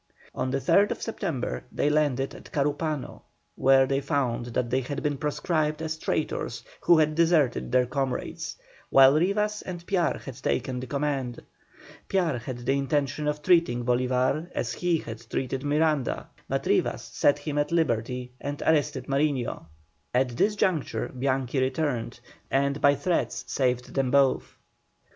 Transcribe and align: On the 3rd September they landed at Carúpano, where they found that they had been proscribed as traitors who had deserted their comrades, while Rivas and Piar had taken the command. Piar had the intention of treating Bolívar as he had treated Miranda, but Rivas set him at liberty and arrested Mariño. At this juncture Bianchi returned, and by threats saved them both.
On 0.33 0.49
the 0.49 0.57
3rd 0.57 0.99
September 0.99 1.63
they 1.71 1.87
landed 1.87 2.33
at 2.33 2.45
Carúpano, 2.51 3.21
where 3.55 3.85
they 3.85 4.01
found 4.01 4.47
that 4.47 4.71
they 4.71 4.81
had 4.81 5.03
been 5.03 5.15
proscribed 5.15 5.79
as 5.79 5.95
traitors 5.95 6.63
who 6.79 6.97
had 6.97 7.13
deserted 7.13 7.71
their 7.71 7.85
comrades, 7.85 8.55
while 8.89 9.13
Rivas 9.13 9.61
and 9.61 9.85
Piar 9.85 10.17
had 10.17 10.41
taken 10.41 10.79
the 10.79 10.87
command. 10.87 11.43
Piar 12.09 12.39
had 12.39 12.65
the 12.65 12.75
intention 12.75 13.27
of 13.27 13.43
treating 13.43 13.85
Bolívar 13.85 14.49
as 14.55 14.73
he 14.73 14.97
had 14.97 15.19
treated 15.29 15.63
Miranda, 15.63 16.27
but 16.49 16.65
Rivas 16.65 17.03
set 17.03 17.37
him 17.37 17.59
at 17.59 17.71
liberty 17.71 18.31
and 18.41 18.59
arrested 18.63 19.05
Mariño. 19.05 19.65
At 20.15 20.29
this 20.29 20.55
juncture 20.55 21.09
Bianchi 21.09 21.59
returned, 21.59 22.19
and 22.49 22.81
by 22.81 22.95
threats 22.95 23.43
saved 23.47 23.93
them 23.93 24.09
both. 24.09 24.55